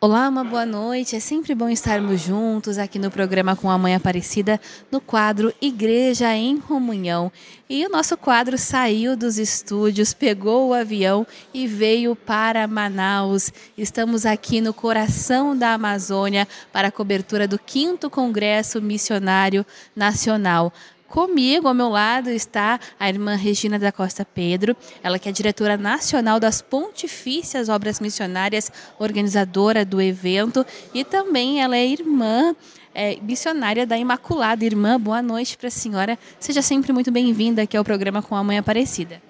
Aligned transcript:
Olá, 0.00 0.28
uma 0.28 0.44
boa 0.44 0.64
noite. 0.64 1.16
É 1.16 1.18
sempre 1.18 1.56
bom 1.56 1.68
estarmos 1.68 2.20
juntos 2.20 2.78
aqui 2.78 3.00
no 3.00 3.10
programa 3.10 3.56
com 3.56 3.68
a 3.68 3.76
Mãe 3.76 3.96
Aparecida, 3.96 4.60
no 4.92 5.00
quadro 5.00 5.52
Igreja 5.60 6.32
em 6.36 6.56
Comunhão. 6.60 7.32
E 7.68 7.84
o 7.84 7.88
nosso 7.88 8.16
quadro 8.16 8.56
saiu 8.56 9.16
dos 9.16 9.38
estúdios, 9.38 10.14
pegou 10.14 10.68
o 10.68 10.72
avião 10.72 11.26
e 11.52 11.66
veio 11.66 12.14
para 12.14 12.68
Manaus. 12.68 13.52
Estamos 13.76 14.24
aqui 14.24 14.60
no 14.60 14.72
coração 14.72 15.58
da 15.58 15.74
Amazônia 15.74 16.46
para 16.72 16.86
a 16.86 16.92
cobertura 16.92 17.48
do 17.48 17.58
5 17.66 18.08
Congresso 18.08 18.80
Missionário 18.80 19.66
Nacional. 19.96 20.72
Comigo, 21.08 21.66
ao 21.66 21.74
meu 21.74 21.88
lado, 21.88 22.28
está 22.28 22.78
a 23.00 23.08
irmã 23.08 23.34
Regina 23.34 23.78
da 23.78 23.90
Costa 23.90 24.26
Pedro, 24.26 24.76
ela 25.02 25.18
que 25.18 25.26
é 25.26 25.32
diretora 25.32 25.78
nacional 25.78 26.38
das 26.38 26.60
Pontifícias 26.60 27.70
Obras 27.70 27.98
Missionárias, 27.98 28.70
organizadora 28.98 29.86
do 29.86 30.02
evento, 30.02 30.66
e 30.92 31.04
também 31.04 31.62
ela 31.62 31.76
é 31.76 31.86
irmã 31.86 32.54
é, 32.94 33.16
missionária 33.22 33.86
da 33.86 33.96
Imaculada. 33.96 34.64
Irmã, 34.64 35.00
boa 35.00 35.22
noite 35.22 35.56
para 35.56 35.68
a 35.68 35.70
senhora. 35.70 36.18
Seja 36.38 36.60
sempre 36.60 36.92
muito 36.92 37.10
bem-vinda 37.10 37.62
aqui 37.62 37.76
ao 37.76 37.84
programa 37.84 38.20
com 38.20 38.36
a 38.36 38.44
Mãe 38.44 38.58
Aparecida. 38.58 39.27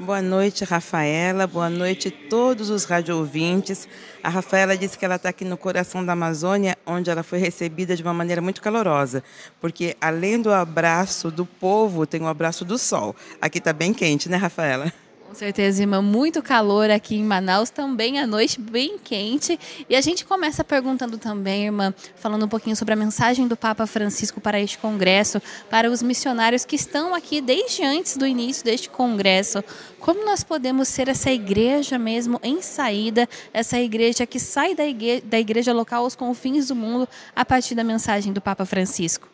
Boa 0.00 0.22
noite, 0.22 0.64
Rafaela. 0.64 1.46
Boa 1.46 1.68
noite 1.68 2.10
todos 2.10 2.70
os 2.70 2.84
rádio 2.84 3.18
ouvintes. 3.18 3.86
A 4.22 4.30
Rafaela 4.30 4.74
disse 4.74 4.98
que 4.98 5.04
ela 5.04 5.16
está 5.16 5.28
aqui 5.28 5.44
no 5.44 5.58
coração 5.58 6.02
da 6.02 6.14
Amazônia, 6.14 6.74
onde 6.86 7.10
ela 7.10 7.22
foi 7.22 7.38
recebida 7.38 7.94
de 7.94 8.02
uma 8.02 8.14
maneira 8.14 8.40
muito 8.40 8.62
calorosa, 8.62 9.22
porque 9.60 9.94
além 10.00 10.40
do 10.40 10.50
abraço 10.50 11.30
do 11.30 11.44
povo, 11.44 12.06
tem 12.06 12.22
o 12.22 12.28
abraço 12.28 12.64
do 12.64 12.78
sol. 12.78 13.14
Aqui 13.42 13.58
está 13.58 13.74
bem 13.74 13.92
quente, 13.92 14.26
né, 14.26 14.38
Rafaela? 14.38 14.90
Com 15.30 15.36
certeza, 15.36 15.80
irmã. 15.80 16.02
Muito 16.02 16.42
calor 16.42 16.90
aqui 16.90 17.14
em 17.14 17.22
Manaus, 17.22 17.70
também 17.70 18.18
a 18.18 18.26
noite 18.26 18.60
bem 18.60 18.98
quente. 18.98 19.56
E 19.88 19.94
a 19.94 20.00
gente 20.00 20.24
começa 20.24 20.64
perguntando 20.64 21.18
também, 21.18 21.66
irmã, 21.66 21.94
falando 22.16 22.46
um 22.46 22.48
pouquinho 22.48 22.74
sobre 22.74 22.94
a 22.94 22.96
mensagem 22.96 23.46
do 23.46 23.56
Papa 23.56 23.86
Francisco 23.86 24.40
para 24.40 24.60
este 24.60 24.76
congresso, 24.78 25.40
para 25.70 25.88
os 25.88 26.02
missionários 26.02 26.64
que 26.64 26.74
estão 26.74 27.14
aqui 27.14 27.40
desde 27.40 27.84
antes 27.84 28.16
do 28.16 28.26
início 28.26 28.64
deste 28.64 28.90
congresso. 28.90 29.62
Como 30.00 30.26
nós 30.26 30.42
podemos 30.42 30.88
ser 30.88 31.06
essa 31.06 31.30
igreja 31.30 31.96
mesmo 31.96 32.40
em 32.42 32.60
saída, 32.60 33.28
essa 33.52 33.78
igreja 33.78 34.26
que 34.26 34.40
sai 34.40 34.74
da 34.74 34.84
igreja, 34.84 35.22
da 35.24 35.38
igreja 35.38 35.72
local 35.72 36.02
aos 36.02 36.16
confins 36.16 36.66
do 36.66 36.74
mundo 36.74 37.08
a 37.36 37.44
partir 37.44 37.76
da 37.76 37.84
mensagem 37.84 38.32
do 38.32 38.40
Papa 38.40 38.66
Francisco? 38.66 39.28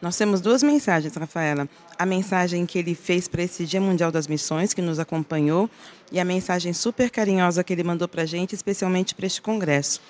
Nós 0.00 0.16
temos 0.16 0.40
duas 0.40 0.62
mensagens, 0.62 1.14
Rafaela. 1.14 1.68
A 1.98 2.06
mensagem 2.06 2.64
que 2.64 2.78
ele 2.78 2.94
fez 2.94 3.28
para 3.28 3.42
esse 3.42 3.66
Dia 3.66 3.80
Mundial 3.80 4.10
das 4.10 4.26
Missões, 4.26 4.72
que 4.72 4.80
nos 4.80 4.98
acompanhou, 4.98 5.68
e 6.10 6.18
a 6.18 6.24
mensagem 6.24 6.72
super 6.72 7.10
carinhosa 7.10 7.62
que 7.62 7.72
ele 7.72 7.84
mandou 7.84 8.08
para 8.08 8.22
a 8.22 8.26
gente, 8.26 8.54
especialmente 8.54 9.14
para 9.14 9.26
este 9.26 9.42
congresso. 9.42 10.00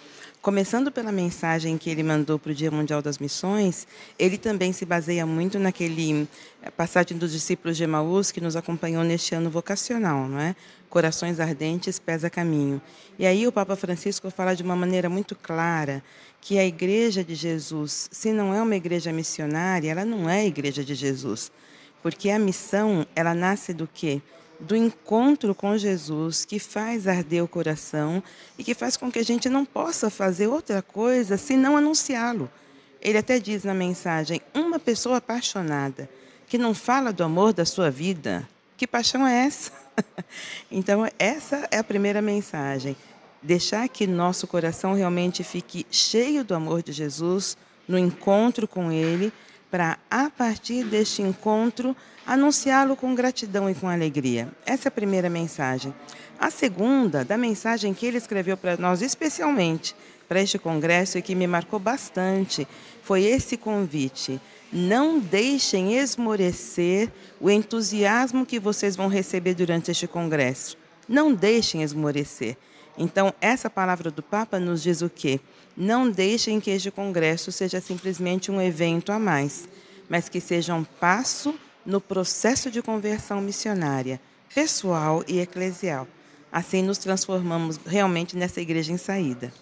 Começando 0.43 0.91
pela 0.91 1.13
mensagem 1.13 1.77
que 1.77 1.91
ele 1.91 2.03
mandou 2.03 2.39
para 2.39 2.51
o 2.51 2.55
Dia 2.55 2.71
Mundial 2.71 3.03
das 3.03 3.19
Missões, 3.19 3.87
ele 4.19 4.39
também 4.39 4.73
se 4.73 4.87
baseia 4.87 5.27
muito 5.27 5.59
naquele 5.59 6.27
eh, 6.63 6.71
passagem 6.71 7.19
dos 7.19 7.31
discípulos 7.31 7.77
de 7.77 7.85
Emaús 7.85 8.33
que 8.33 8.41
nos 8.41 8.57
acompanhou 8.57 9.05
neste 9.05 9.35
ano 9.35 9.51
vocacional, 9.51 10.27
não 10.27 10.41
é? 10.41 10.57
Corações 10.89 11.41
ardentes, 11.41 11.99
pés 11.99 12.25
a 12.25 12.31
caminho. 12.31 12.81
E 13.19 13.27
aí 13.27 13.47
o 13.47 13.53
Papa 13.53 13.77
Francisco 13.77 14.31
fala 14.31 14.57
de 14.57 14.63
uma 14.63 14.75
maneira 14.75 15.11
muito 15.11 15.37
clara 15.37 16.03
que 16.41 16.59
a 16.59 16.65
igreja 16.65 17.23
de 17.23 17.35
Jesus, 17.35 18.09
se 18.11 18.33
não 18.33 18.55
é 18.55 18.63
uma 18.63 18.77
igreja 18.77 19.13
missionária, 19.13 19.91
ela 19.91 20.07
não 20.07 20.27
é 20.27 20.41
a 20.41 20.47
igreja 20.47 20.83
de 20.83 20.95
Jesus. 20.95 21.53
Porque 22.03 22.31
a 22.31 22.39
missão, 22.39 23.07
ela 23.15 23.35
nasce 23.35 23.75
do 23.75 23.87
quê? 23.87 24.23
Do 24.61 24.77
encontro 24.77 25.55
com 25.55 25.77
Jesus, 25.77 26.45
que 26.45 26.59
faz 26.59 27.09
arder 27.09 27.43
o 27.43 27.49
coração 27.49 28.23
e 28.59 28.65
que 28.65 28.75
faz 28.75 28.97
com 28.97 29.11
que 29.11 29.19
a 29.19 29.25
gente 29.25 29.49
não 29.49 29.65
possa 29.65 30.11
fazer 30.11 30.47
outra 30.47 30.83
coisa 30.83 31.37
senão 31.37 31.77
anunciá-lo. 31.77 32.51
Ele 33.01 33.19
até 33.19 33.39
diz 33.39 33.65
na 33.65 33.75
mensagem: 33.75 34.41
uma 34.55 34.79
pessoa 34.79 35.17
apaixonada 35.17 36.09
que 36.47 36.59
não 36.59 36.75
fala 36.75 37.13
do 37.13 37.25
amor 37.25 37.53
da 37.53 37.65
sua 37.65 37.91
vida, 37.91 38.47
que 38.77 38.87
paixão 38.87 39.27
é 39.27 39.47
essa? 39.47 39.73
então, 40.71 41.09
essa 41.19 41.67
é 41.71 41.79
a 41.79 41.85
primeira 41.85 42.21
mensagem 42.21 42.97
deixar 43.43 43.89
que 43.89 44.07
nosso 44.07 44.47
coração 44.47 44.95
realmente 44.95 45.43
fique 45.43 45.87
cheio 45.91 46.45
do 46.45 46.55
amor 46.55 46.83
de 46.83 46.93
Jesus, 46.93 47.57
no 47.89 47.99
encontro 47.99 48.69
com 48.69 48.93
Ele, 48.93 49.33
para, 49.71 49.99
a 50.11 50.29
partir 50.29 50.85
deste 50.85 51.23
encontro, 51.23 51.97
anunciá-lo 52.27 52.97
com 52.97 53.15
gratidão 53.15 53.71
e 53.71 53.75
com 53.75 53.89
alegria. 53.89 54.49
Essa 54.67 54.89
é 54.89 54.91
a 54.91 54.93
primeira 54.93 55.31
mensagem. 55.31 55.95
A 56.39 56.51
segunda, 56.51 57.25
da 57.25 57.37
mensagem 57.37 57.93
que 57.93 58.07
ele 58.07 58.19
escreveu 58.19 58.57
para 58.57 58.77
nós, 58.77 59.03
especialmente 59.03 59.95
para 60.29 60.41
este 60.41 60.59
congresso 60.59 61.19
e 61.19 61.23
que 61.23 61.35
me 61.35 61.47
marcou 61.47 61.79
bastante, 61.79 62.67
foi 63.03 63.25
esse 63.25 63.57
convite. 63.57 64.41
Não 64.73 65.19
deixem 65.19 65.97
esmorecer 65.99 67.11
o 67.41 67.51
entusiasmo 67.51 68.47
que 68.47 68.61
vocês 68.61 68.95
vão 68.95 69.09
receber 69.09 69.55
durante 69.55 69.91
este 69.91 70.07
congresso. 70.07 70.79
Não 71.09 71.35
deixem 71.35 71.83
esmorecer. 71.83 72.57
Então, 72.97 73.33
essa 73.41 73.71
palavra 73.71 74.11
do 74.11 74.23
Papa 74.23 74.59
nos 74.59 74.83
diz 74.83 75.03
o 75.03 75.09
quê? 75.09 75.41
Não 75.77 76.11
deixem 76.11 76.61
que 76.61 76.71
este 76.71 76.91
congresso 76.91 77.51
seja 77.51 77.81
simplesmente 77.81 78.51
um 78.51 78.61
evento 78.61 79.13
a 79.13 79.19
mais, 79.19 79.69
mas 80.09 80.29
que 80.29 80.41
seja 80.41 80.75
um 80.75 80.85
passo 80.85 81.55
no 81.85 82.01
processo 82.01 82.71
de 82.71 82.83
conversão 82.83 83.41
missionária, 83.41 84.21
pessoal 84.55 85.25
e 85.27 85.41
eclesial. 85.41 86.07
Assim 86.53 86.83
nos 86.83 86.99
transformamos 86.99 87.79
realmente 87.87 88.37
nessa 88.37 88.61
igreja 88.61 88.93
em 88.93 88.97
saída. 88.97 89.53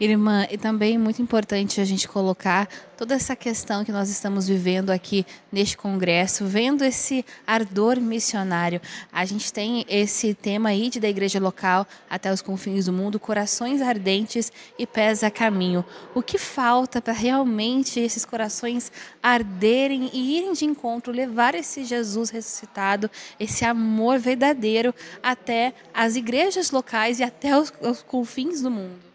Irmã, 0.00 0.46
e 0.48 0.56
também 0.56 0.94
é 0.94 0.98
muito 0.98 1.20
importante 1.20 1.80
a 1.80 1.84
gente 1.84 2.06
colocar 2.06 2.68
toda 2.96 3.14
essa 3.14 3.34
questão 3.34 3.84
que 3.84 3.90
nós 3.90 4.08
estamos 4.08 4.46
vivendo 4.46 4.90
aqui 4.90 5.26
neste 5.50 5.76
congresso, 5.76 6.44
vendo 6.44 6.84
esse 6.84 7.24
ardor 7.44 8.00
missionário. 8.00 8.80
A 9.12 9.24
gente 9.24 9.52
tem 9.52 9.84
esse 9.88 10.34
tema 10.34 10.68
aí 10.68 10.88
de 10.88 11.00
da 11.00 11.08
igreja 11.08 11.40
local 11.40 11.84
até 12.08 12.32
os 12.32 12.40
confins 12.40 12.86
do 12.86 12.92
mundo, 12.92 13.18
corações 13.18 13.82
ardentes 13.82 14.52
e 14.78 14.86
pés 14.86 15.24
a 15.24 15.30
caminho. 15.32 15.84
O 16.14 16.22
que 16.22 16.38
falta 16.38 17.02
para 17.02 17.12
realmente 17.12 17.98
esses 17.98 18.24
corações 18.24 18.92
arderem 19.20 20.10
e 20.12 20.36
irem 20.38 20.52
de 20.52 20.64
encontro, 20.64 21.12
levar 21.12 21.56
esse 21.56 21.84
Jesus 21.84 22.30
ressuscitado, 22.30 23.10
esse 23.38 23.64
amor 23.64 24.20
verdadeiro 24.20 24.94
até 25.20 25.74
as 25.92 26.14
igrejas 26.14 26.70
locais 26.70 27.18
e 27.18 27.24
até 27.24 27.58
os, 27.58 27.72
os 27.80 28.00
confins 28.02 28.62
do 28.62 28.70
mundo? 28.70 29.07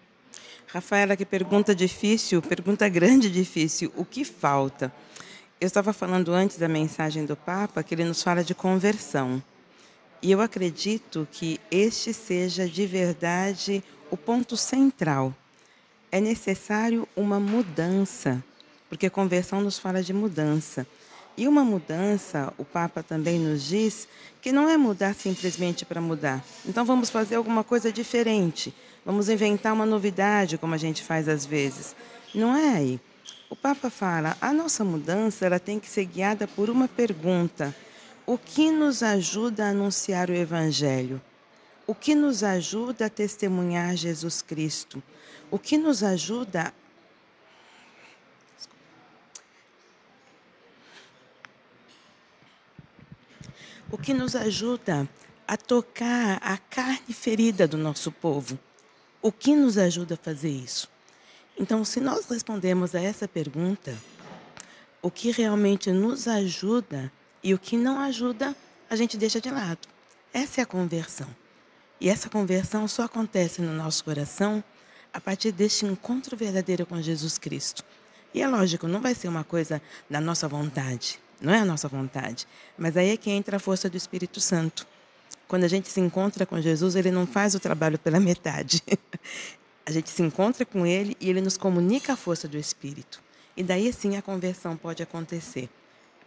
Rafaela, 0.74 1.16
que 1.16 1.24
pergunta 1.24 1.76
difícil, 1.76 2.42
pergunta 2.42 2.90
grande 2.90 3.30
difícil. 3.30 3.94
O 3.96 4.04
que 4.04 4.26
falta? 4.26 4.92
Eu 5.62 5.68
estava 5.68 5.94
falando 5.94 6.34
antes 6.34 6.58
da 6.58 6.68
mensagem 6.68 7.28
do 7.28 7.36
Papa 7.36 7.84
que 7.84 7.94
ele 7.94 8.04
nos 8.04 8.24
fala 8.24 8.44
de 8.44 8.56
conversão. 8.56 9.40
E 10.20 10.32
eu 10.32 10.42
acredito 10.42 11.28
que 11.32 11.60
este 11.70 12.12
seja 12.12 12.68
de 12.68 12.88
verdade 12.88 13.84
o 14.10 14.18
ponto 14.18 14.58
central. 14.58 15.32
É 16.12 16.20
necessário 16.20 17.08
uma 17.16 17.40
mudança, 17.40 18.44
porque 18.90 19.12
conversão 19.12 19.62
nos 19.62 19.78
fala 19.78 20.02
de 20.02 20.12
mudança. 20.12 20.88
E 21.38 21.48
uma 21.48 21.64
mudança, 21.64 22.52
o 22.58 22.66
Papa 22.66 23.04
também 23.04 23.38
nos 23.38 23.64
diz 23.64 24.08
que 24.42 24.52
não 24.52 24.68
é 24.68 24.76
mudar 24.76 25.14
simplesmente 25.14 25.86
para 25.86 26.02
mudar. 26.02 26.44
Então 26.66 26.84
vamos 26.84 27.12
fazer 27.12 27.36
alguma 27.36 27.64
coisa 27.64 27.92
diferente. 27.92 28.74
Vamos 29.06 29.28
inventar 29.28 29.74
uma 29.74 29.86
novidade, 29.86 30.58
como 30.58 30.74
a 30.74 30.78
gente 30.78 31.04
faz 31.04 31.28
às 31.28 31.46
vezes. 31.46 31.96
Não 32.34 32.56
é 32.56 32.70
aí. 32.70 33.02
O 33.50 33.56
Papa 33.56 33.90
fala: 33.90 34.38
a 34.40 34.54
nossa 34.54 34.84
mudança 34.84 35.46
ela 35.46 35.60
tem 35.60 35.80
que 35.80 35.90
ser 35.90 36.06
guiada 36.06 36.48
por 36.48 36.70
uma 36.70 36.88
pergunta: 36.88 37.76
o 38.26 38.38
que 38.38 38.72
nos 38.72 39.04
ajuda 39.04 39.66
a 39.66 39.70
anunciar 39.70 40.30
o 40.30 40.34
Evangelho? 40.34 41.22
O 41.86 41.94
que 41.94 42.16
nos 42.16 42.44
ajuda 42.44 43.08
a 43.08 43.10
testemunhar 43.10 43.96
Jesus 43.96 44.42
Cristo? 44.42 45.04
O 45.52 45.60
que 45.60 45.78
nos 45.78 46.02
ajuda 46.02 46.74
o 53.92 53.98
que 53.98 54.12
nos 54.12 54.36
ajuda 54.36 55.08
a 55.48 55.56
tocar 55.56 56.40
a 56.42 56.58
carne 56.58 57.14
ferida 57.14 57.68
do 57.68 57.78
nosso 57.78 58.12
povo. 58.12 58.58
O 59.24 59.32
que 59.32 59.56
nos 59.56 59.78
ajuda 59.78 60.16
a 60.16 60.18
fazer 60.18 60.50
isso? 60.50 60.90
Então, 61.58 61.86
se 61.86 62.02
nós 62.02 62.26
respondemos 62.26 62.94
a 62.94 63.00
essa 63.00 63.26
pergunta, 63.26 63.98
o 65.02 65.10
que 65.10 65.32
realmente 65.32 65.94
nos 65.94 66.28
ajuda 66.28 67.10
e 67.42 67.54
o 67.54 67.58
que 67.58 67.78
não 67.78 68.02
ajuda, 68.02 68.54
a 68.90 68.98
gente 68.98 69.16
deixa 69.16 69.40
de 69.40 69.50
lado. 69.50 69.88
Essa 70.34 70.60
é 70.60 70.64
a 70.64 70.68
conversão. 70.68 71.30
E 72.02 72.10
essa 72.10 72.30
conversão 72.30 72.86
só 72.86 73.04
acontece 73.04 73.62
no 73.62 73.72
nosso 73.72 74.04
coração 74.04 74.62
a 75.14 75.22
partir 75.22 75.54
deste 75.54 75.86
encontro 75.86 76.36
verdadeiro 76.36 76.86
com 76.86 77.02
Jesus 77.02 77.38
Cristo. 77.38 77.82
E 78.34 78.42
é 78.42 78.48
lógico, 78.48 78.90
não 78.90 79.00
vai 79.00 79.16
ser 79.16 79.30
uma 79.30 79.46
coisa 79.46 79.82
da 80.10 80.20
nossa 80.20 80.50
vontade, 80.50 81.18
não 81.40 81.54
é 81.54 81.60
a 81.60 81.66
nossa 81.66 81.88
vontade. 81.88 82.46
Mas 82.78 82.98
aí 82.98 83.12
é 83.12 83.16
que 83.16 83.32
entra 83.32 83.56
a 83.56 83.60
força 83.60 83.90
do 83.90 83.96
Espírito 83.96 84.42
Santo. 84.42 84.86
Quando 85.48 85.64
a 85.64 85.68
gente 85.68 85.90
se 85.90 86.00
encontra 86.00 86.46
com 86.46 86.60
Jesus, 86.60 86.96
ele 86.96 87.12
não 87.12 87.28
faz 87.28 87.54
o 87.56 87.60
trabalho 87.60 88.00
pela 88.00 88.20
metade. 88.20 88.82
A 89.86 89.92
gente 89.92 90.10
se 90.10 90.22
encontra 90.22 90.66
com 90.66 90.86
ele 90.86 91.18
e 91.20 91.30
ele 91.30 91.42
nos 91.42 91.58
comunica 91.58 92.14
a 92.14 92.16
força 92.16 92.48
do 92.48 92.58
Espírito. 92.58 93.22
E 93.56 93.62
daí 93.62 93.92
sim 93.92 94.16
a 94.16 94.22
conversão 94.22 94.78
pode 94.78 95.04
acontecer. 95.04 95.70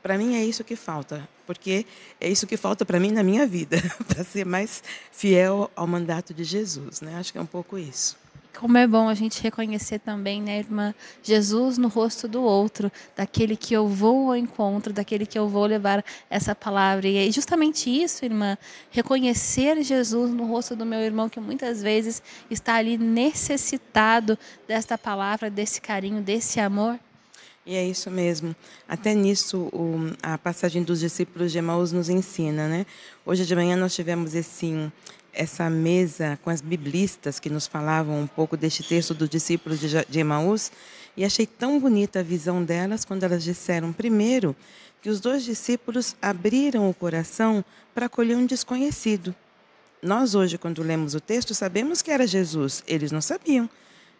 Para 0.02 0.18
mim 0.18 0.36
é 0.36 0.44
isso 0.44 0.62
que 0.62 0.76
falta, 0.76 1.26
porque 1.46 1.86
é 2.20 2.28
isso 2.28 2.46
que 2.46 2.56
falta 2.56 2.84
para 2.84 3.00
mim 3.00 3.10
na 3.10 3.22
minha 3.22 3.46
vida, 3.46 3.78
para 4.06 4.22
ser 4.22 4.44
mais 4.44 4.82
fiel 5.10 5.70
ao 5.74 5.86
mandato 5.86 6.34
de 6.34 6.44
Jesus, 6.44 7.00
né? 7.00 7.16
Acho 7.16 7.32
que 7.32 7.38
é 7.38 7.40
um 7.40 7.46
pouco 7.46 7.78
isso. 7.78 8.16
Como 8.58 8.78
é 8.78 8.86
bom 8.86 9.08
a 9.08 9.14
gente 9.14 9.42
reconhecer 9.42 9.98
também, 9.98 10.40
né, 10.40 10.58
irmã, 10.58 10.94
Jesus 11.22 11.76
no 11.76 11.88
rosto 11.88 12.26
do 12.26 12.42
outro, 12.42 12.90
daquele 13.14 13.54
que 13.54 13.74
eu 13.74 13.86
vou 13.86 14.28
ao 14.28 14.36
encontro, 14.36 14.92
daquele 14.92 15.26
que 15.26 15.38
eu 15.38 15.46
vou 15.46 15.66
levar 15.66 16.02
essa 16.30 16.54
palavra. 16.54 17.06
E 17.06 17.28
é 17.28 17.30
justamente 17.30 17.90
isso, 17.90 18.24
irmã, 18.24 18.56
reconhecer 18.90 19.82
Jesus 19.82 20.30
no 20.30 20.46
rosto 20.46 20.74
do 20.74 20.86
meu 20.86 21.00
irmão, 21.00 21.28
que 21.28 21.38
muitas 21.38 21.82
vezes 21.82 22.22
está 22.50 22.76
ali 22.76 22.96
necessitado 22.96 24.38
desta 24.66 24.96
palavra, 24.96 25.50
desse 25.50 25.80
carinho, 25.80 26.22
desse 26.22 26.58
amor. 26.58 26.98
E 27.66 27.74
é 27.74 27.84
isso 27.84 28.10
mesmo. 28.10 28.54
Até 28.88 29.12
nisso, 29.12 29.68
o, 29.72 30.12
a 30.22 30.38
passagem 30.38 30.82
dos 30.82 31.00
discípulos 31.00 31.52
de 31.52 31.58
Emaús 31.58 31.92
nos 31.92 32.08
ensina, 32.08 32.68
né? 32.68 32.86
Hoje 33.24 33.44
de 33.44 33.54
manhã 33.54 33.76
nós 33.76 33.92
tivemos 33.94 34.34
esse 34.34 34.90
essa 35.36 35.68
mesa 35.70 36.38
com 36.42 36.50
as 36.50 36.60
biblistas 36.60 37.38
que 37.38 37.50
nos 37.50 37.66
falavam 37.66 38.20
um 38.20 38.26
pouco 38.26 38.56
deste 38.56 38.82
texto 38.82 39.14
do 39.14 39.28
discípulo 39.28 39.76
de 39.76 40.18
Emaús 40.18 40.72
e 41.16 41.24
achei 41.24 41.46
tão 41.46 41.78
bonita 41.78 42.20
a 42.20 42.22
visão 42.22 42.64
delas 42.64 43.04
quando 43.04 43.22
elas 43.22 43.44
disseram, 43.44 43.92
primeiro, 43.92 44.56
que 45.00 45.08
os 45.08 45.20
dois 45.20 45.44
discípulos 45.44 46.16
abriram 46.20 46.88
o 46.90 46.94
coração 46.94 47.64
para 47.94 48.06
acolher 48.06 48.36
um 48.36 48.46
desconhecido. 48.46 49.34
Nós 50.02 50.34
hoje, 50.34 50.58
quando 50.58 50.82
lemos 50.82 51.14
o 51.14 51.20
texto, 51.20 51.54
sabemos 51.54 52.02
que 52.02 52.10
era 52.10 52.26
Jesus, 52.26 52.82
eles 52.86 53.12
não 53.12 53.20
sabiam. 53.20 53.68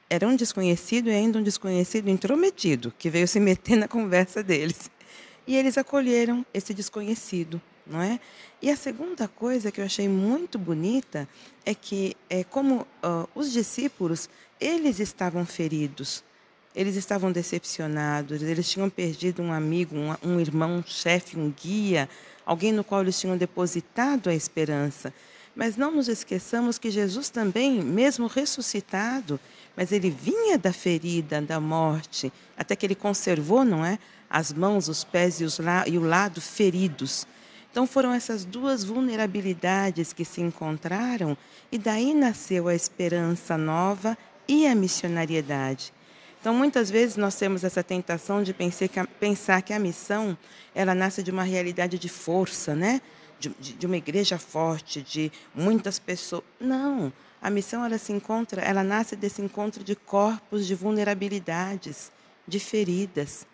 Era 0.08 0.26
um 0.28 0.36
desconhecido 0.36 1.08
e 1.08 1.12
ainda 1.12 1.38
um 1.38 1.42
desconhecido 1.42 2.08
intrometido, 2.08 2.92
que 2.98 3.10
veio 3.10 3.26
se 3.26 3.40
meter 3.40 3.76
na 3.76 3.88
conversa 3.88 4.42
deles. 4.42 4.90
E 5.46 5.56
eles 5.56 5.76
acolheram 5.76 6.44
esse 6.54 6.72
desconhecido 6.72 7.60
não 7.86 8.02
é? 8.02 8.18
E 8.60 8.70
a 8.70 8.76
segunda 8.76 9.28
coisa 9.28 9.70
que 9.70 9.80
eu 9.80 9.84
achei 9.84 10.08
muito 10.08 10.58
bonita 10.58 11.28
é 11.64 11.74
que, 11.74 12.16
é, 12.28 12.42
como 12.42 12.80
uh, 12.80 13.28
os 13.34 13.52
discípulos, 13.52 14.28
eles 14.60 14.98
estavam 14.98 15.44
feridos, 15.44 16.24
eles 16.74 16.96
estavam 16.96 17.32
decepcionados, 17.32 18.42
eles 18.42 18.68
tinham 18.68 18.90
perdido 18.90 19.42
um 19.42 19.52
amigo, 19.52 19.96
um, 19.96 20.14
um 20.22 20.40
irmão, 20.40 20.78
um 20.78 20.82
chefe, 20.82 21.38
um 21.38 21.50
guia, 21.50 22.08
alguém 22.44 22.72
no 22.72 22.84
qual 22.84 23.02
eles 23.02 23.18
tinham 23.18 23.36
depositado 23.36 24.28
a 24.28 24.34
esperança. 24.34 25.12
Mas 25.54 25.74
não 25.76 25.90
nos 25.90 26.06
esqueçamos 26.06 26.78
que 26.78 26.90
Jesus 26.90 27.30
também, 27.30 27.82
mesmo 27.82 28.26
ressuscitado, 28.26 29.40
mas 29.74 29.90
ele 29.90 30.10
vinha 30.10 30.58
da 30.58 30.72
ferida, 30.72 31.40
da 31.40 31.58
morte, 31.58 32.30
até 32.58 32.76
que 32.76 32.84
ele 32.84 32.94
conservou, 32.94 33.64
não 33.64 33.84
é? 33.84 33.98
As 34.28 34.52
mãos, 34.52 34.88
os 34.88 35.02
pés 35.02 35.40
e, 35.40 35.44
os 35.44 35.58
la 35.58 35.88
e 35.88 35.96
o 35.96 36.02
lado 36.02 36.42
feridos. 36.42 37.26
Então 37.76 37.86
foram 37.86 38.10
essas 38.14 38.42
duas 38.42 38.82
vulnerabilidades 38.84 40.10
que 40.10 40.24
se 40.24 40.40
encontraram 40.40 41.36
e 41.70 41.76
daí 41.76 42.14
nasceu 42.14 42.68
a 42.68 42.74
esperança 42.74 43.58
nova 43.58 44.16
e 44.48 44.66
a 44.66 44.74
missionariedade. 44.74 45.92
Então 46.40 46.54
muitas 46.54 46.90
vezes 46.90 47.18
nós 47.18 47.34
temos 47.34 47.64
essa 47.64 47.84
tentação 47.84 48.42
de 48.42 48.56
pensar 49.20 49.60
que 49.60 49.74
a 49.74 49.78
missão 49.78 50.38
ela 50.74 50.94
nasce 50.94 51.22
de 51.22 51.30
uma 51.30 51.42
realidade 51.42 51.98
de 51.98 52.08
força, 52.08 52.74
né? 52.74 53.02
De, 53.38 53.50
de, 53.50 53.84
uma 53.84 53.98
igreja 53.98 54.38
forte, 54.38 55.02
de 55.02 55.30
muitas 55.54 55.98
pessoas. 55.98 56.44
Não, 56.58 57.12
a 57.42 57.50
missão 57.50 57.84
ela 57.84 57.98
se 57.98 58.10
encontra, 58.10 58.62
ela 58.62 58.82
nasce 58.82 59.14
desse 59.16 59.42
encontro 59.42 59.84
de 59.84 59.94
corpos 59.94 60.66
de 60.66 60.74
vulnerabilidades, 60.74 62.10
de 62.48 62.58
feridas. 62.58 63.46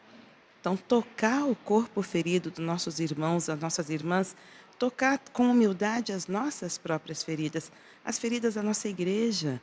Então, 0.62 0.76
tocar 0.76 1.44
o 1.44 1.56
corpo 1.56 2.02
ferido 2.02 2.48
dos 2.48 2.64
nossos 2.64 3.00
irmãos, 3.00 3.46
das 3.46 3.58
nossas 3.58 3.90
irmãs, 3.90 4.36
tocar 4.78 5.18
com 5.32 5.50
humildade 5.50 6.12
as 6.12 6.28
nossas 6.28 6.78
próprias 6.78 7.24
feridas, 7.24 7.72
as 8.04 8.16
feridas 8.16 8.54
da 8.54 8.62
nossa 8.62 8.88
igreja. 8.88 9.60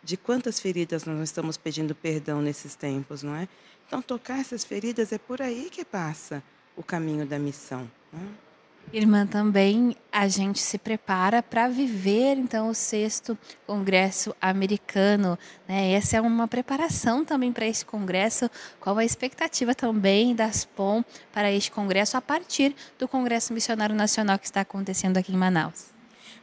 De 0.00 0.16
quantas 0.16 0.60
feridas 0.60 1.04
nós 1.04 1.18
estamos 1.24 1.56
pedindo 1.56 1.92
perdão 1.92 2.40
nesses 2.40 2.76
tempos, 2.76 3.24
não 3.24 3.34
é? 3.34 3.48
Então, 3.84 4.00
tocar 4.00 4.38
essas 4.38 4.62
feridas 4.62 5.12
é 5.12 5.18
por 5.18 5.42
aí 5.42 5.68
que 5.70 5.84
passa 5.84 6.40
o 6.76 6.84
caminho 6.84 7.26
da 7.26 7.36
missão. 7.36 7.90
Não 8.12 8.20
é? 8.20 8.47
Irmã, 8.92 9.26
também 9.26 9.94
a 10.10 10.28
gente 10.28 10.58
se 10.60 10.78
prepara 10.78 11.42
para 11.42 11.68
viver 11.68 12.38
então 12.38 12.70
o 12.70 12.74
sexto 12.74 13.36
congresso 13.66 14.34
americano, 14.40 15.38
né? 15.66 15.92
Essa 15.92 16.16
é 16.16 16.20
uma 16.20 16.48
preparação 16.48 17.24
também 17.24 17.52
para 17.52 17.66
esse 17.66 17.84
congresso. 17.84 18.50
Qual 18.80 18.96
a 18.96 19.04
expectativa 19.04 19.74
também 19.74 20.34
das 20.34 20.64
POM 20.64 21.02
para 21.32 21.52
este 21.52 21.70
congresso 21.70 22.16
a 22.16 22.20
partir 22.20 22.74
do 22.98 23.06
Congresso 23.06 23.52
Missionário 23.52 23.94
Nacional 23.94 24.38
que 24.38 24.46
está 24.46 24.62
acontecendo 24.62 25.18
aqui 25.18 25.32
em 25.32 25.36
Manaus? 25.36 25.97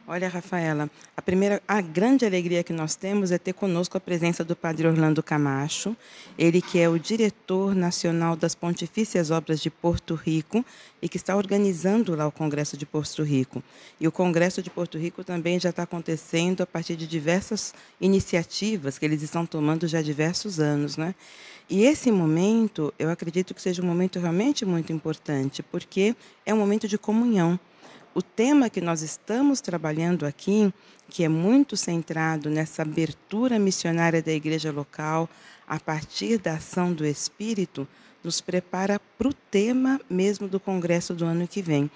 Olha, 0.08 0.28
Rafaela, 0.28 0.88
a 1.16 1.20
primeira, 1.20 1.60
a 1.66 1.80
grande 1.80 2.24
alegria 2.24 2.62
que 2.62 2.72
nós 2.72 2.94
temos 2.94 3.32
é 3.32 3.38
ter 3.38 3.52
conosco 3.52 3.96
a 3.96 4.00
presença 4.00 4.44
do 4.44 4.54
Padre 4.54 4.86
Orlando 4.86 5.20
Camacho, 5.20 5.96
ele 6.38 6.62
que 6.62 6.78
é 6.78 6.88
o 6.88 6.96
diretor 6.96 7.74
nacional 7.74 8.36
das 8.36 8.54
Pontifícias 8.54 9.32
Obras 9.32 9.60
de 9.60 9.68
Porto 9.68 10.14
Rico 10.14 10.64
e 11.02 11.08
que 11.08 11.16
está 11.16 11.34
organizando 11.34 12.14
lá 12.14 12.24
o 12.24 12.30
Congresso 12.30 12.76
de 12.76 12.86
Porto 12.86 13.24
Rico. 13.24 13.60
E 14.00 14.06
o 14.06 14.12
Congresso 14.12 14.62
de 14.62 14.70
Porto 14.70 14.96
Rico 14.96 15.24
também 15.24 15.58
já 15.58 15.70
está 15.70 15.82
acontecendo 15.82 16.60
a 16.60 16.66
partir 16.66 16.94
de 16.94 17.08
diversas 17.08 17.74
iniciativas 18.00 18.98
que 19.00 19.04
eles 19.04 19.22
estão 19.22 19.44
tomando 19.44 19.88
já 19.88 19.98
há 19.98 20.02
diversos 20.02 20.60
anos, 20.60 20.96
né? 20.96 21.16
E 21.68 21.82
esse 21.82 22.12
momento, 22.12 22.94
eu 22.96 23.10
acredito 23.10 23.52
que 23.52 23.60
seja 23.60 23.82
um 23.82 23.86
momento 23.86 24.20
realmente 24.20 24.64
muito 24.64 24.92
importante, 24.92 25.64
porque 25.64 26.14
é 26.44 26.54
um 26.54 26.58
momento 26.58 26.86
de 26.86 26.96
comunhão. 26.96 27.58
O 28.16 28.22
tema 28.22 28.70
que 28.70 28.80
nós 28.80 29.02
estamos 29.02 29.60
trabalhando 29.60 30.24
aqui, 30.24 30.72
que 31.06 31.22
é 31.22 31.28
muito 31.28 31.76
centrado 31.76 32.48
nessa 32.48 32.80
abertura 32.80 33.58
missionária 33.58 34.22
da 34.22 34.32
igreja 34.32 34.72
local, 34.72 35.28
a 35.68 35.78
partir 35.78 36.38
da 36.38 36.54
ação 36.54 36.94
do 36.94 37.04
Espírito, 37.04 37.86
nos 38.24 38.40
prepara 38.40 38.98
para 39.18 39.28
o 39.28 39.34
tema 39.34 40.00
mesmo 40.08 40.48
do 40.48 40.58
congresso 40.58 41.12
do 41.12 41.26
ano 41.26 41.46
que 41.46 41.60
vem. 41.60 41.90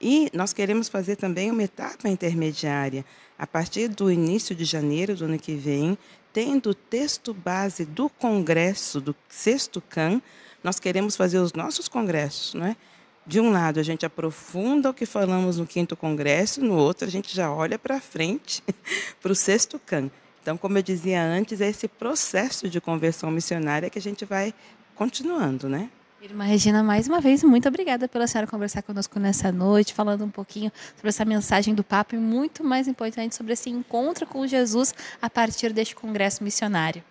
E 0.00 0.30
nós 0.32 0.54
queremos 0.54 0.88
fazer 0.88 1.16
também 1.16 1.50
uma 1.50 1.64
etapa 1.64 2.08
intermediária. 2.08 3.04
A 3.38 3.46
partir 3.46 3.88
do 3.88 4.10
início 4.10 4.56
de 4.56 4.64
janeiro 4.64 5.14
do 5.14 5.26
ano 5.26 5.38
que 5.38 5.54
vem, 5.54 5.98
tendo 6.32 6.70
o 6.70 6.74
texto 6.74 7.34
base 7.34 7.84
do 7.84 8.08
congresso, 8.08 8.98
do 8.98 9.14
sexto 9.28 9.82
CAN, 9.82 10.22
nós 10.64 10.80
queremos 10.80 11.16
fazer 11.16 11.38
os 11.38 11.52
nossos 11.52 11.86
congressos, 11.86 12.54
não 12.54 12.64
é? 12.64 12.76
De 13.26 13.40
um 13.40 13.50
lado, 13.50 13.80
a 13.80 13.82
gente 13.82 14.06
aprofunda 14.06 14.90
o 14.90 14.94
que 14.94 15.04
falamos 15.04 15.58
no 15.58 15.66
quinto 15.66 15.96
congresso, 15.96 16.60
no 16.60 16.74
outro, 16.74 17.08
a 17.08 17.10
gente 17.10 17.34
já 17.34 17.50
olha 17.50 17.78
para 17.78 18.00
frente, 18.00 18.62
para 19.20 19.32
o 19.32 19.34
sexto 19.34 19.80
CAN. 19.80 20.10
Então, 20.40 20.56
como 20.56 20.78
eu 20.78 20.82
dizia 20.82 21.20
antes, 21.20 21.60
é 21.60 21.68
esse 21.68 21.88
processo 21.88 22.68
de 22.68 22.80
conversão 22.80 23.30
missionária 23.30 23.90
que 23.90 23.98
a 23.98 24.02
gente 24.02 24.24
vai 24.24 24.54
continuando, 24.94 25.68
né? 25.68 25.90
Irmã 26.22 26.44
Regina, 26.44 26.82
mais 26.82 27.08
uma 27.08 27.20
vez, 27.20 27.42
muito 27.42 27.68
obrigada 27.68 28.08
pela 28.08 28.26
senhora 28.26 28.46
conversar 28.46 28.82
conosco 28.82 29.18
nessa 29.18 29.52
noite, 29.52 29.92
falando 29.92 30.24
um 30.24 30.30
pouquinho 30.30 30.72
sobre 30.94 31.08
essa 31.08 31.24
mensagem 31.24 31.74
do 31.74 31.84
Papa 31.84 32.14
e 32.14 32.18
muito 32.18 32.64
mais 32.64 32.88
importante 32.88 33.34
sobre 33.34 33.52
esse 33.52 33.68
encontro 33.68 34.26
com 34.26 34.46
Jesus 34.46 34.94
a 35.20 35.28
partir 35.28 35.72
deste 35.72 35.94
congresso 35.94 36.42
missionário. 36.42 37.02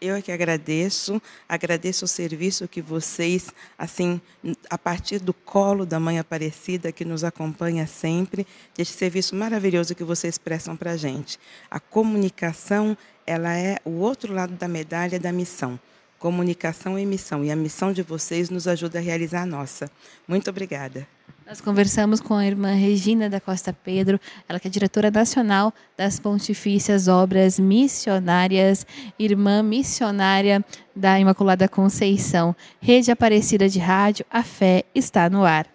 Eu 0.00 0.14
é 0.14 0.22
que 0.22 0.32
agradeço, 0.32 1.20
agradeço 1.46 2.06
o 2.06 2.08
serviço 2.08 2.66
que 2.66 2.80
vocês, 2.80 3.50
assim, 3.76 4.18
a 4.70 4.78
partir 4.78 5.18
do 5.18 5.34
colo 5.34 5.84
da 5.84 6.00
Mãe 6.00 6.18
Aparecida, 6.18 6.90
que 6.90 7.04
nos 7.04 7.22
acompanha 7.22 7.86
sempre, 7.86 8.46
desse 8.74 8.94
serviço 8.94 9.36
maravilhoso 9.36 9.94
que 9.94 10.02
vocês 10.02 10.38
prestam 10.38 10.74
para 10.74 10.92
a 10.92 10.96
gente. 10.96 11.38
A 11.70 11.78
comunicação, 11.78 12.96
ela 13.26 13.54
é 13.54 13.76
o 13.84 13.98
outro 13.98 14.32
lado 14.32 14.54
da 14.54 14.66
medalha 14.66 15.20
da 15.20 15.30
missão. 15.30 15.78
Comunicação 16.18 16.98
e 16.98 17.04
missão. 17.04 17.44
E 17.44 17.50
a 17.50 17.56
missão 17.56 17.92
de 17.92 18.02
vocês 18.02 18.48
nos 18.48 18.66
ajuda 18.66 18.98
a 18.98 19.02
realizar 19.02 19.42
a 19.42 19.46
nossa. 19.46 19.90
Muito 20.26 20.48
obrigada. 20.48 21.06
Nós 21.50 21.60
conversamos 21.60 22.20
com 22.20 22.34
a 22.34 22.46
irmã 22.46 22.74
Regina 22.74 23.28
da 23.28 23.40
Costa 23.40 23.72
Pedro, 23.72 24.20
ela 24.48 24.60
que 24.60 24.68
é 24.68 24.70
diretora 24.70 25.10
nacional 25.10 25.74
das 25.96 26.20
Pontifícias 26.20 27.08
Obras 27.08 27.58
Missionárias, 27.58 28.86
irmã 29.18 29.60
missionária 29.60 30.64
da 30.94 31.18
Imaculada 31.18 31.68
Conceição. 31.68 32.54
Rede 32.80 33.10
Aparecida 33.10 33.68
de 33.68 33.80
Rádio, 33.80 34.24
a 34.30 34.44
fé 34.44 34.84
está 34.94 35.28
no 35.28 35.44
ar. 35.44 35.66